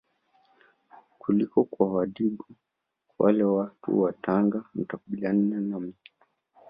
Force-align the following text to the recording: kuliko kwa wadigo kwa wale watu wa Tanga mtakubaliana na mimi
kuliko 1.19 1.63
kwa 1.63 1.93
wadigo 1.93 2.45
kwa 3.07 3.25
wale 3.25 3.43
watu 3.43 4.01
wa 4.01 4.13
Tanga 4.13 4.63
mtakubaliana 4.75 5.59
na 5.61 5.79
mimi 5.79 5.93